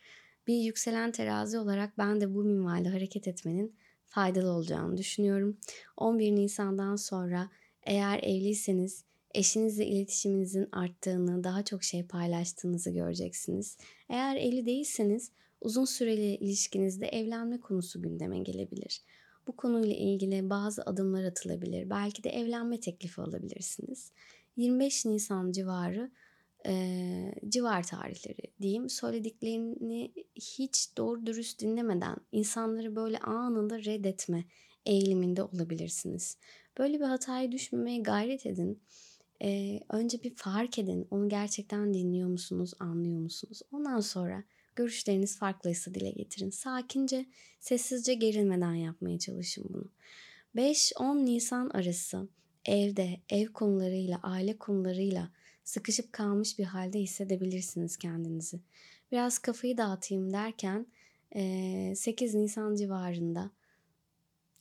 [0.47, 3.75] Bir yükselen terazi olarak ben de bu minvalde hareket etmenin
[4.05, 5.57] faydalı olacağını düşünüyorum.
[5.97, 7.49] 11 Nisan'dan sonra
[7.83, 9.03] eğer evliyseniz
[9.33, 13.77] eşinizle iletişiminizin arttığını, daha çok şey paylaştığınızı göreceksiniz.
[14.09, 15.31] Eğer evli değilseniz
[15.63, 19.01] uzun süreli ilişkinizde evlenme konusu gündeme gelebilir.
[19.47, 21.89] Bu konuyla ilgili bazı adımlar atılabilir.
[21.89, 24.11] Belki de evlenme teklifi alabilirsiniz.
[24.57, 26.11] 25 Nisan civarı
[26.65, 28.89] e, civar tarihleri diyeyim.
[28.89, 34.45] Söylediklerini hiç doğru dürüst dinlemeden insanları böyle anında reddetme
[34.85, 36.37] eğiliminde olabilirsiniz.
[36.77, 38.81] Böyle bir hataya düşmemeye gayret edin.
[39.43, 41.07] Ee, önce bir fark edin.
[41.11, 43.61] Onu gerçekten dinliyor musunuz, anlıyor musunuz?
[43.71, 44.43] Ondan sonra
[44.75, 46.49] görüşleriniz farklıysa dile getirin.
[46.49, 47.25] Sakince,
[47.59, 49.89] sessizce gerilmeden yapmaya çalışın bunu.
[50.55, 52.27] 5-10 Nisan arası
[52.65, 55.29] evde, ev konularıyla, aile konularıyla
[55.63, 58.59] sıkışıp kalmış bir halde hissedebilirsiniz kendinizi.
[59.11, 60.85] Biraz kafayı dağıtayım derken
[61.95, 63.51] 8 Nisan civarında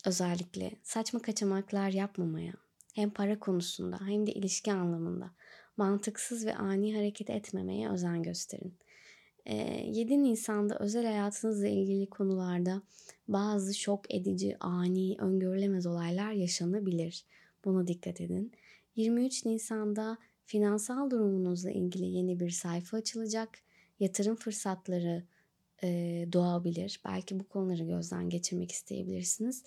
[0.07, 2.53] özellikle saçma kaçamaklar yapmamaya
[2.95, 5.31] hem para konusunda hem de ilişki anlamında
[5.77, 8.75] mantıksız ve ani hareket etmemeye özen gösterin.
[9.47, 12.83] 7 Nisan'da özel hayatınızla ilgili konularda
[13.29, 17.25] bazı şok edici, ani, öngörülemez olaylar yaşanabilir.
[17.65, 18.53] Buna dikkat edin.
[18.97, 23.59] 23 Nisan'da finansal durumunuzla ilgili yeni bir sayfa açılacak.
[24.01, 25.25] Yatırım fırsatları
[25.83, 25.89] e,
[26.33, 27.01] doğabilir.
[27.05, 29.65] Belki bu konuları gözden geçirmek isteyebilirsiniz.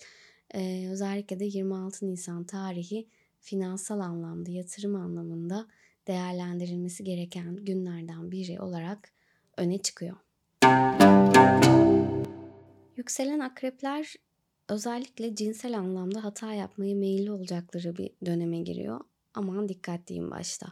[0.54, 3.08] E, özellikle de 26 Nisan tarihi
[3.40, 5.66] finansal anlamda, yatırım anlamında
[6.06, 9.15] değerlendirilmesi gereken günlerden biri olarak
[9.56, 10.16] öne çıkıyor.
[12.96, 14.14] Yükselen akrepler
[14.68, 19.00] özellikle cinsel anlamda hata yapmaya meyilli olacakları bir döneme giriyor.
[19.34, 20.66] Aman dikkatliyim başta.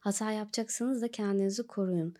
[0.00, 2.14] Hata yapacaksanız da kendinizi koruyun.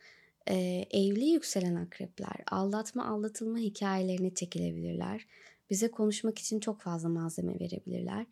[0.49, 5.27] Ee, evli yükselen akrepler aldatma aldatılma hikayelerini çekilebilirler.
[5.71, 8.27] Bize konuşmak için çok fazla malzeme verebilirler.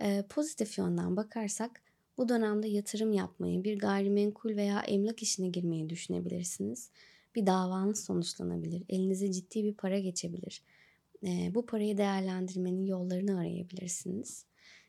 [0.00, 1.82] Ee, pozitif yönden bakarsak
[2.18, 6.90] bu dönemde yatırım yapmayı, bir gayrimenkul veya emlak işine girmeyi düşünebilirsiniz.
[7.36, 8.82] Bir davanız sonuçlanabilir.
[8.88, 10.62] Elinize ciddi bir para geçebilir.
[11.26, 14.44] Ee, bu parayı değerlendirmenin yollarını arayabilirsiniz.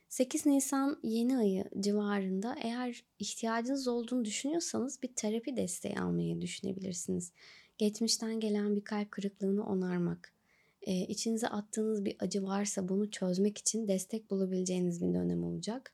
[0.09, 7.31] 8 Nisan yeni ayı civarında eğer ihtiyacınız olduğunu düşünüyorsanız bir terapi desteği almayı düşünebilirsiniz.
[7.77, 10.33] Geçmişten gelen bir kalp kırıklığını onarmak,
[10.81, 15.93] e, içinize attığınız bir acı varsa bunu çözmek için destek bulabileceğiniz bir dönem olacak.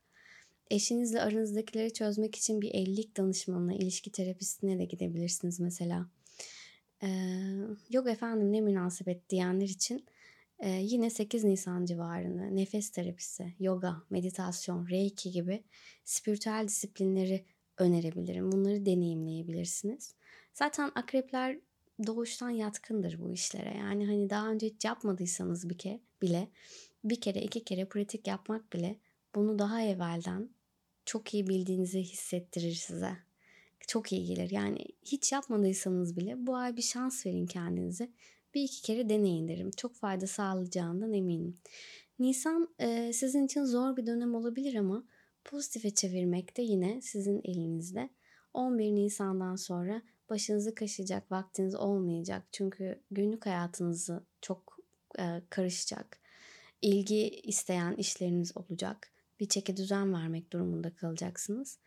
[0.71, 6.09] Eşinizle aranızdakileri çözmek için bir evlilik danışmanına, ilişki terapistine de gidebilirsiniz mesela.
[7.89, 10.05] Yok efendim ne münasebet diyenler için
[10.59, 15.63] ee, yine 8 Nisan civarında nefes terapisi, yoga, meditasyon, reiki gibi
[16.03, 17.45] spiritüel disiplinleri
[17.77, 18.51] önerebilirim.
[18.51, 20.15] Bunları deneyimleyebilirsiniz.
[20.53, 21.59] Zaten akrepler
[22.07, 23.77] doğuştan yatkındır bu işlere.
[23.77, 26.47] Yani hani daha önce hiç yapmadıysanız bir kere bile
[27.03, 28.99] bir kere iki kere pratik yapmak bile
[29.35, 30.49] bunu daha evvelden
[31.05, 33.17] çok iyi bildiğinizi hissettirir size.
[33.87, 34.51] Çok iyi gelir.
[34.51, 38.09] Yani hiç yapmadıysanız bile bu ay bir şans verin kendinize
[38.53, 39.71] bir iki kere deneyin derim.
[39.71, 41.57] Çok fayda sağlayacağından eminim.
[42.19, 45.03] Nisan e, sizin için zor bir dönem olabilir ama
[45.45, 48.09] pozitife çevirmek de yine sizin elinizde.
[48.53, 52.43] 11 Nisan'dan sonra başınızı kaşıyacak vaktiniz olmayacak.
[52.51, 54.77] Çünkü günlük hayatınızı çok
[55.19, 56.19] e, karışacak.
[56.81, 59.11] İlgi isteyen işleriniz olacak.
[59.39, 61.77] Bir çeke düzen vermek durumunda kalacaksınız.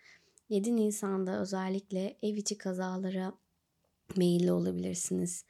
[0.49, 3.33] 7 Nisan'da özellikle ev içi kazalara
[4.17, 5.45] meyilli olabilirsiniz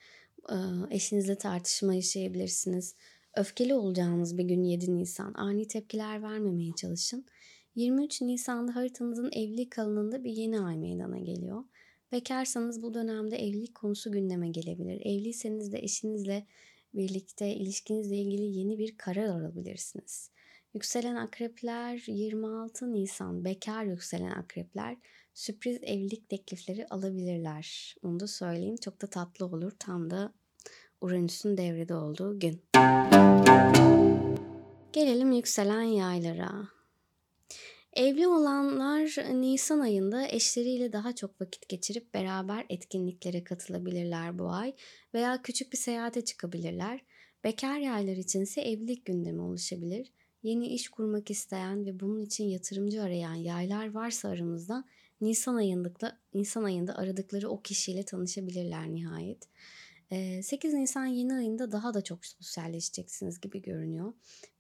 [0.91, 2.95] eşinizle tartışma yaşayabilirsiniz.
[3.37, 5.35] Öfkeli olacağınız bir gün 7 Nisan.
[5.35, 7.27] Ani tepkiler vermemeye çalışın.
[7.75, 11.65] 23 Nisan'da haritanızın evlilik alanında bir yeni ay meydana geliyor.
[12.13, 15.01] Bekarsanız bu dönemde evlilik konusu gündeme gelebilir.
[15.01, 16.47] Evliyseniz de eşinizle
[16.95, 20.31] birlikte ilişkinizle ilgili yeni bir karar alabilirsiniz.
[20.77, 24.97] Yükselen akrepler 26 Nisan bekar yükselen akrepler
[25.35, 27.97] sürpriz evlilik teklifleri alabilirler.
[28.03, 28.77] Onu da söyleyeyim.
[28.77, 29.73] Çok da tatlı olur.
[29.79, 30.33] Tam da
[31.01, 32.63] Uranüs'ün devrede olduğu gün.
[34.93, 36.69] Gelelim yükselen yaylara.
[37.93, 44.75] Evli olanlar Nisan ayında eşleriyle daha çok vakit geçirip beraber etkinliklere katılabilirler bu ay
[45.15, 47.01] veya küçük bir seyahate çıkabilirler.
[47.45, 50.13] Bekar yaylar içinse evlilik gündemi oluşabilir.
[50.47, 54.85] Yeni iş kurmak isteyen ve bunun için yatırımcı arayan yaylar varsa aramızda
[55.21, 59.49] Nisan ayında, Nisan ayında aradıkları o kişiyle tanışabilirler nihayet.
[60.45, 64.13] 8 Nisan yeni ayında daha da çok sosyalleşeceksiniz gibi görünüyor.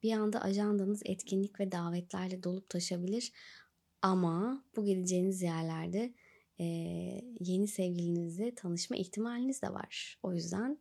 [0.02, 3.32] Bir anda ajandanız etkinlik ve davetlerle dolup taşabilir.
[4.02, 6.14] Ama bu gideceğiniz yerlerde
[7.40, 10.18] yeni sevgilinizle tanışma ihtimaliniz de var.
[10.22, 10.78] O yüzden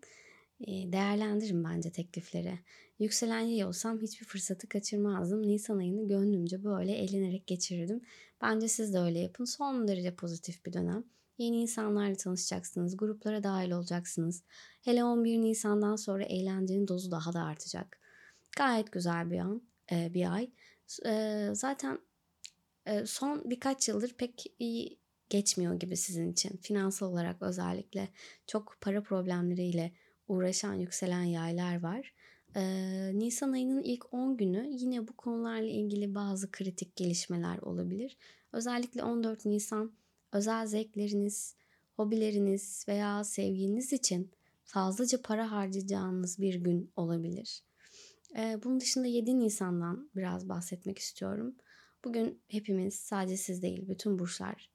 [0.61, 2.59] değerlendirin bence teklifleri.
[2.99, 5.41] Yükselen yay olsam hiçbir fırsatı kaçırmazdım.
[5.41, 8.01] Nisan ayını gönlümce böyle eğlenerek geçirirdim.
[8.41, 9.45] Bence siz de öyle yapın.
[9.45, 11.03] Son derece pozitif bir dönem.
[11.37, 14.43] Yeni insanlarla tanışacaksınız, gruplara dahil olacaksınız.
[14.81, 17.99] Hele 11 Nisan'dan sonra eğlencenin dozu daha da artacak.
[18.57, 20.51] Gayet güzel bir an, bir ay.
[21.53, 21.99] Zaten
[23.05, 26.57] son birkaç yıldır pek iyi geçmiyor gibi sizin için.
[26.57, 28.09] Finansal olarak özellikle
[28.47, 29.91] çok para problemleriyle
[30.27, 32.13] uğraşan yükselen yaylar var.
[32.55, 38.17] Ee, Nisan ayının ilk 10 günü yine bu konularla ilgili bazı kritik gelişmeler olabilir.
[38.53, 39.91] Özellikle 14 Nisan
[40.31, 41.55] özel zevkleriniz,
[41.95, 44.31] hobileriniz veya sevginiz için
[44.63, 47.63] fazlaca para harcayacağınız bir gün olabilir.
[48.37, 51.55] Ee, bunun dışında 7 Nisan'dan biraz bahsetmek istiyorum.
[52.05, 54.69] Bugün hepimiz sadece siz değil bütün burçlar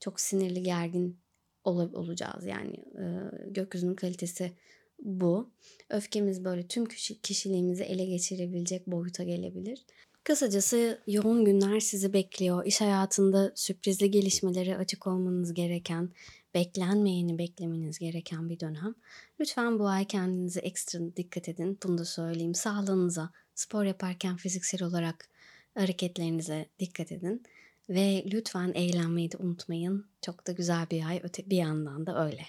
[0.00, 1.20] çok sinirli gergin
[1.64, 2.46] ol- olacağız.
[2.46, 3.04] Yani e,
[3.50, 4.52] gökyüzünün kalitesi
[4.98, 5.50] bu.
[5.90, 6.84] Öfkemiz böyle tüm
[7.22, 9.84] kişiliğimizi ele geçirebilecek boyuta gelebilir.
[10.24, 12.66] Kısacası yoğun günler sizi bekliyor.
[12.66, 16.10] İş hayatında sürprizli gelişmelere açık olmanız gereken,
[16.54, 18.94] beklenmeyeni beklemeniz gereken bir dönem.
[19.40, 21.78] Lütfen bu ay kendinize ekstra dikkat edin.
[21.84, 22.54] Bunu da söyleyeyim.
[22.54, 25.28] Sağlığınıza, spor yaparken fiziksel olarak
[25.74, 27.42] hareketlerinize dikkat edin.
[27.88, 30.06] Ve lütfen eğlenmeyi de unutmayın.
[30.22, 32.42] Çok da güzel bir ay öte bir yandan da öyle.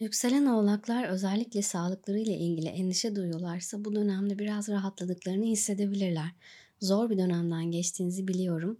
[0.00, 6.30] Yükselen oğlaklar özellikle sağlıklarıyla ilgili endişe duyuyorlarsa bu dönemde biraz rahatladıklarını hissedebilirler.
[6.80, 8.78] Zor bir dönemden geçtiğinizi biliyorum.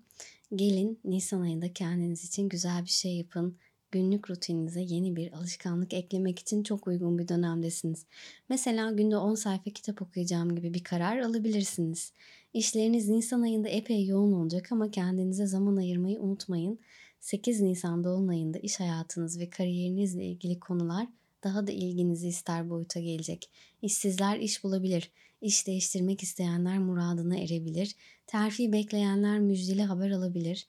[0.54, 3.56] Gelin Nisan ayında kendiniz için güzel bir şey yapın.
[3.90, 8.06] Günlük rutininize yeni bir alışkanlık eklemek için çok uygun bir dönemdesiniz.
[8.48, 12.12] Mesela günde 10 sayfa kitap okuyacağım gibi bir karar alabilirsiniz.
[12.54, 16.78] İşleriniz Nisan ayında epey yoğun olacak ama kendinize zaman ayırmayı unutmayın.
[17.26, 21.06] 8 Nisan Dolunay'ında iş hayatınız ve kariyerinizle ilgili konular
[21.44, 23.50] daha da ilginizi ister boyuta gelecek.
[23.82, 25.10] İşsizler iş bulabilir.
[25.40, 27.94] İş değiştirmek isteyenler muradına erebilir.
[28.26, 30.68] Terfi bekleyenler müjdeli haber alabilir.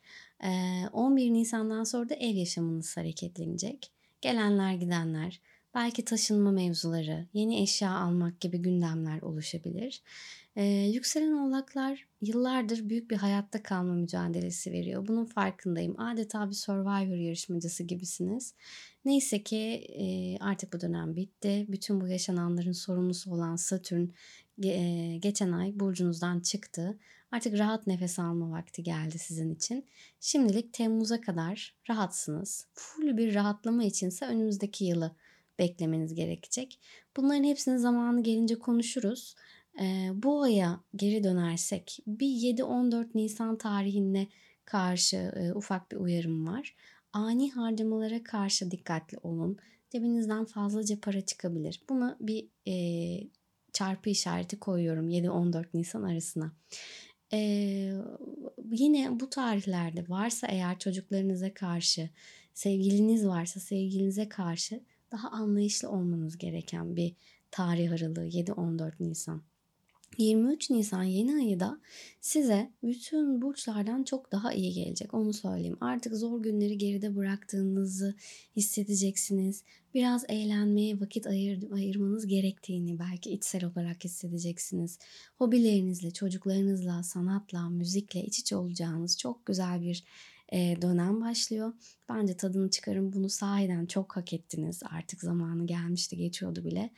[0.93, 3.91] 11 Nisan'dan sonra da ev yaşamınız hareketlenecek.
[4.21, 5.41] Gelenler gidenler,
[5.77, 10.01] belki taşınma mevzuları, yeni eşya almak gibi gündemler oluşabilir.
[10.55, 15.07] Ee, yükselen oğlaklar yıllardır büyük bir hayatta kalma mücadelesi veriyor.
[15.07, 15.99] Bunun farkındayım.
[15.99, 18.53] Adeta bir Survivor yarışmacısı gibisiniz.
[19.05, 19.57] Neyse ki
[19.99, 21.65] e, artık bu dönem bitti.
[21.69, 24.07] Bütün bu yaşananların sorumlusu olan Satürn
[24.63, 26.97] e, geçen ay burcunuzdan çıktı.
[27.31, 29.85] Artık rahat nefes alma vakti geldi sizin için.
[30.19, 32.67] Şimdilik Temmuz'a kadar rahatsınız.
[32.73, 35.15] Full bir rahatlama içinse önümüzdeki yılı
[35.59, 36.79] beklemeniz gerekecek.
[37.17, 39.35] Bunların hepsini zamanı gelince konuşuruz.
[39.81, 44.27] Ee, bu aya geri dönersek bir 7-14 Nisan tarihine
[44.65, 46.75] karşı e, ufak bir uyarım var.
[47.13, 49.57] Ani harcamalara karşı dikkatli olun.
[49.89, 51.81] Cebinizden fazlaca para çıkabilir.
[51.89, 52.73] Buna bir e,
[53.73, 56.51] çarpı işareti koyuyorum 7-14 Nisan arasına.
[57.33, 57.91] Ee,
[58.71, 62.09] yine bu tarihlerde varsa eğer çocuklarınıza karşı,
[62.53, 67.15] sevgiliniz varsa sevgilinize karşı daha anlayışlı olmanız gereken bir
[67.51, 69.41] tarih aralığı 7-14 Nisan.
[70.17, 71.79] 23 Nisan yeni ayı da
[72.21, 75.13] size bütün burçlardan çok daha iyi gelecek.
[75.13, 75.77] Onu söyleyeyim.
[75.81, 78.15] Artık zor günleri geride bıraktığınızı
[78.55, 79.63] hissedeceksiniz.
[79.93, 84.99] Biraz eğlenmeye vakit ayır, ayırmanız gerektiğini belki içsel olarak hissedeceksiniz.
[85.37, 90.03] Hobilerinizle, çocuklarınızla, sanatla, müzikle iç içe olacağınız çok güzel bir
[90.53, 91.73] e, dönem başlıyor.
[92.09, 94.81] Bence tadını çıkarın bunu sahiden çok hak ettiniz.
[94.91, 96.89] Artık zamanı gelmişti geçiyordu bile.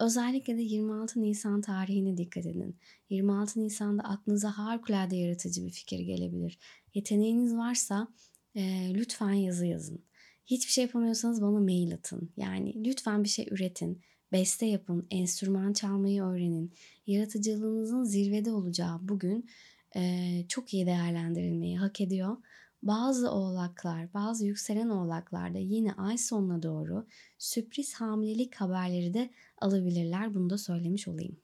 [0.00, 2.76] Özellikle de 26 Nisan tarihine dikkat edin.
[3.10, 6.58] 26 Nisan'da aklınıza harikulade yaratıcı bir fikir gelebilir.
[6.94, 8.08] Yeteneğiniz varsa
[8.54, 10.02] e, lütfen yazı yazın.
[10.46, 12.30] Hiçbir şey yapamıyorsanız bana mail atın.
[12.36, 14.00] Yani lütfen bir şey üretin
[14.32, 16.72] Beste yapın, enstrüman çalmayı öğrenin.
[17.06, 19.48] Yaratıcılığınızın zirvede olacağı bugün
[19.96, 22.36] e, çok iyi değerlendirilmeyi hak ediyor.
[22.86, 27.06] Bazı oğlaklar, bazı yükselen oğlaklarda yine ay sonuna doğru
[27.38, 30.34] sürpriz hamilelik haberleri de alabilirler.
[30.34, 31.36] Bunu da söylemiş olayım.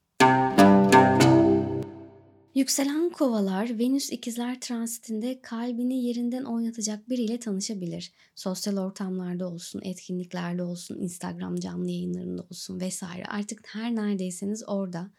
[2.55, 8.13] Yükselen kovalar Venüs ikizler transitinde kalbini yerinden oynatacak biriyle tanışabilir.
[8.35, 13.25] Sosyal ortamlarda olsun, etkinliklerde olsun, Instagram canlı yayınlarında olsun vesaire.
[13.25, 15.11] Artık her neredeyseniz orada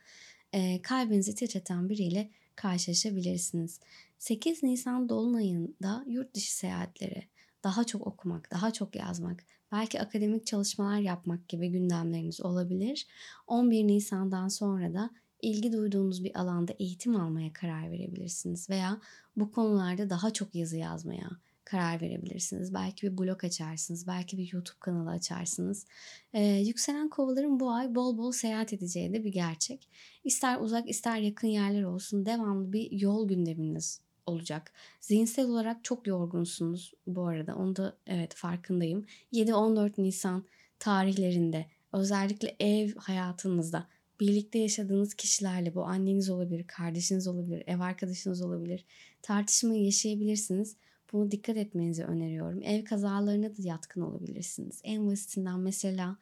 [0.53, 3.79] e, kalbinizi titreten biriyle karşılaşabilirsiniz.
[4.23, 7.23] 8 Nisan Dolunay'ında yurt dışı seyahatleri,
[7.63, 13.07] daha çok okumak, daha çok yazmak, belki akademik çalışmalar yapmak gibi gündemleriniz olabilir.
[13.47, 15.09] 11 Nisan'dan sonra da
[15.41, 19.01] ilgi duyduğunuz bir alanda eğitim almaya karar verebilirsiniz veya
[19.35, 21.29] bu konularda daha çok yazı yazmaya
[21.65, 22.73] karar verebilirsiniz.
[22.73, 25.85] Belki bir blog açarsınız, belki bir YouTube kanalı açarsınız.
[26.33, 29.89] Ee, yükselen kovaların bu ay bol bol seyahat edeceği de bir gerçek.
[30.23, 34.71] İster uzak ister yakın yerler olsun devamlı bir yol gündeminiz olacak.
[35.01, 37.55] Zihinsel olarak çok yorgunsunuz bu arada.
[37.55, 39.05] Onu da evet farkındayım.
[39.33, 40.43] 7-14 Nisan
[40.79, 43.87] tarihlerinde özellikle ev hayatınızda
[44.19, 48.85] birlikte yaşadığınız kişilerle bu anneniz olabilir, kardeşiniz olabilir, ev arkadaşınız olabilir.
[49.21, 50.75] Tartışmayı yaşayabilirsiniz.
[51.13, 52.61] Bunu dikkat etmenizi öneriyorum.
[52.63, 54.81] Ev kazalarına da yatkın olabilirsiniz.
[54.83, 56.17] En basitinden mesela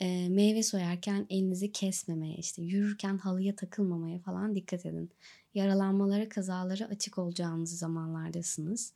[0.00, 5.10] e, meyve soyarken elinizi kesmemeye, işte yürürken halıya takılmamaya falan dikkat edin.
[5.54, 8.92] Yaralanmalara, kazalara açık olacağınız zamanlardasınız.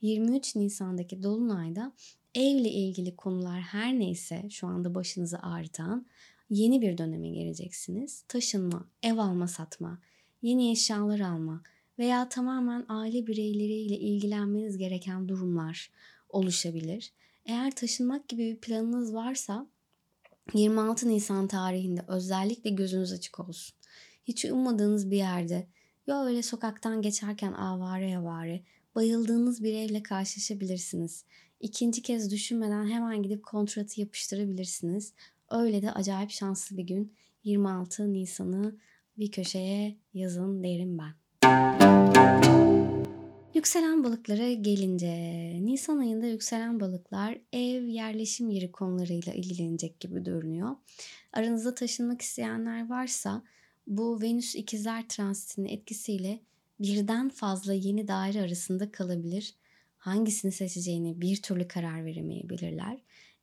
[0.00, 1.92] 23 Nisan'daki Dolunay'da
[2.34, 6.06] evle ilgili konular her neyse şu anda başınızı ağrıtan
[6.50, 8.24] yeni bir döneme geleceksiniz.
[8.28, 9.98] Taşınma, ev alma satma,
[10.42, 11.62] yeni eşyalar alma
[11.98, 15.90] veya tamamen aile bireyleriyle ilgilenmeniz gereken durumlar
[16.28, 17.12] oluşabilir.
[17.46, 19.66] Eğer taşınmak gibi bir planınız varsa
[20.54, 23.74] 26 Nisan tarihinde özellikle gözünüz açık olsun.
[24.24, 25.66] Hiç ummadığınız bir yerde
[26.06, 28.62] ya öyle sokaktan geçerken avare avare
[28.94, 31.24] bayıldığınız bir evle karşılaşabilirsiniz.
[31.60, 35.14] İkinci kez düşünmeden hemen gidip kontratı yapıştırabilirsiniz.
[35.50, 37.12] Öyle de acayip şanslı bir gün.
[37.44, 38.76] 26 Nisan'ı
[39.18, 41.12] bir köşeye yazın derim ben.
[43.54, 45.12] Yükselen balıklara gelince
[45.64, 50.76] Nisan ayında yükselen balıklar ev yerleşim yeri konularıyla ilgilenecek gibi görünüyor.
[51.32, 53.42] Aranızda taşınmak isteyenler varsa
[53.86, 56.40] bu Venüs ikizler transitinin etkisiyle
[56.80, 59.54] birden fazla yeni daire arasında kalabilir.
[59.98, 62.98] Hangisini seçeceğini bir türlü karar veremeyebilirler.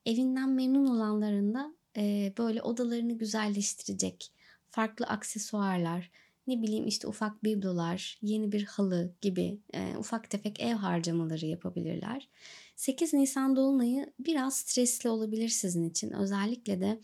[0.06, 4.32] Evinden memnun olanların da e, böyle odalarını güzelleştirecek
[4.72, 6.12] farklı aksesuarlar,
[6.50, 12.30] ne bileyim işte ufak biblolar, yeni bir halı gibi e, ufak tefek ev harcamaları yapabilirler.
[12.76, 16.12] 8 Nisan Dolunay'ı biraz stresli olabilir sizin için.
[16.12, 17.00] Özellikle de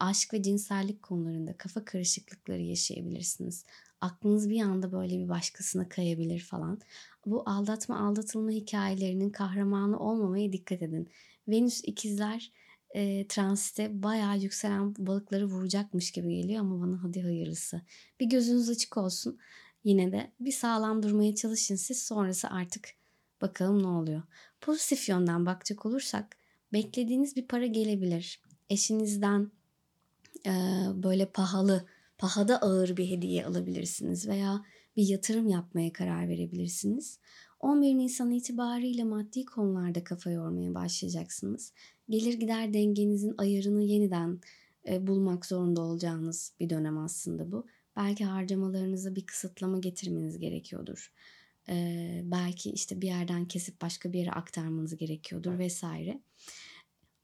[0.00, 3.64] aşk ve cinsellik konularında kafa karışıklıkları yaşayabilirsiniz.
[4.00, 6.80] Aklınız bir anda böyle bir başkasına kayabilir falan.
[7.26, 11.08] Bu aldatma aldatılma hikayelerinin kahramanı olmamaya dikkat edin.
[11.48, 12.52] Venüs ikizler
[12.94, 17.80] e, transite bayağı yükselen balıkları vuracakmış gibi geliyor ama bana hadi hayırlısı.
[18.20, 19.38] Bir gözünüz açık olsun.
[19.84, 22.88] Yine de bir sağlam durmaya çalışın siz sonrası artık
[23.42, 24.22] bakalım ne oluyor.
[24.60, 26.36] Pozitif yönden bakacak olursak
[26.72, 28.42] beklediğiniz bir para gelebilir.
[28.70, 29.50] Eşinizden
[30.46, 30.50] e,
[30.94, 31.86] böyle pahalı,
[32.18, 34.64] pahada ağır bir hediye alabilirsiniz veya
[34.96, 37.18] bir yatırım yapmaya karar verebilirsiniz.
[37.60, 41.72] 11 Nisan itibariyle maddi konularda kafa yormaya başlayacaksınız.
[42.10, 44.40] Gelir gider dengenizin ayarını yeniden
[44.88, 47.66] e, bulmak zorunda olacağınız bir dönem aslında bu.
[47.96, 51.12] Belki harcamalarınıza bir kısıtlama getirmeniz gerekiyordur.
[51.68, 56.20] Ee, belki işte bir yerden kesip başka bir yere aktarmanız gerekiyordur vesaire.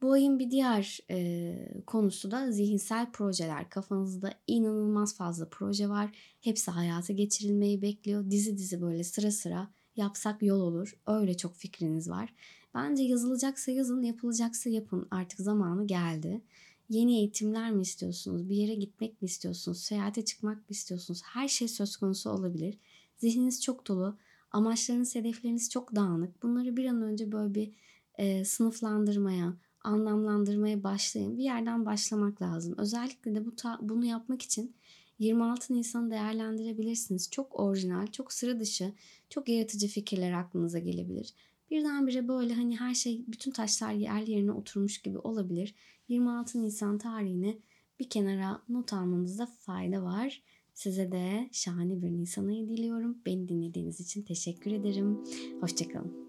[0.03, 3.70] Bu ayın bir diğer e, konusu da zihinsel projeler.
[3.70, 6.11] Kafanızda inanılmaz fazla proje var.
[6.41, 8.30] Hepsi hayata geçirilmeyi bekliyor.
[8.30, 10.97] Dizi dizi böyle sıra sıra yapsak yol olur.
[11.07, 12.34] Öyle çok fikriniz var.
[12.74, 15.09] Bence yazılacaksa yazın, yapılacaksa yapın.
[15.11, 16.40] Artık zamanı geldi.
[16.88, 18.49] Yeni eğitimler mi istiyorsunuz?
[18.49, 19.78] Bir yere gitmek mi istiyorsunuz?
[19.80, 21.22] Seyahate çıkmak mı istiyorsunuz?
[21.24, 22.78] Her şey söz konusu olabilir.
[23.18, 24.18] Zihniniz çok dolu.
[24.51, 26.42] Amaçlarınız, hedefleriniz çok dağınık.
[26.42, 27.72] Bunları bir an önce böyle bir
[28.18, 31.38] e, sınıflandırmaya, anlamlandırmaya başlayın.
[31.38, 32.74] Bir yerden başlamak lazım.
[32.78, 34.74] Özellikle de bu ta, bunu yapmak için
[35.19, 37.31] 26 Nisan'ı değerlendirebilirsiniz.
[37.31, 38.93] Çok orijinal, çok sıra dışı,
[39.31, 41.35] çok yaratıcı fikirler aklınıza gelebilir.
[41.71, 45.75] Birdenbire böyle hani her şey, bütün taşlar yerli yerine oturmuş gibi olabilir.
[46.09, 47.59] 26 Nisan tarihini
[48.01, 50.43] bir kenara not almanızda fayda var.
[50.75, 53.19] Size de şahane bir Nisan ayı diliyorum.
[53.27, 55.25] Beni dinlediğiniz için teşekkür ederim.
[55.61, 56.26] Hoşçakalın.